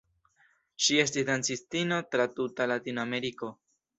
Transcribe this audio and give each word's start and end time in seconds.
Ŝi 0.85 0.95
estis 1.01 1.27
dancistino 1.27 2.01
tra 2.15 2.27
tuta 2.39 2.69
Latinameriko. 2.75 3.53